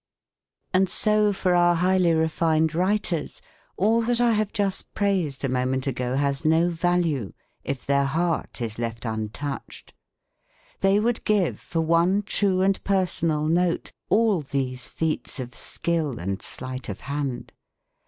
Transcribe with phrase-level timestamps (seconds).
[0.73, 3.39] And so for our highly refined writers,
[3.77, 8.61] all that I have just praised a moment ago has no value if their heart
[8.63, 9.93] is left untouched.
[10.79, 16.41] They would give for one true and personal note all these feats of skill and
[16.41, 17.53] sleight of hand.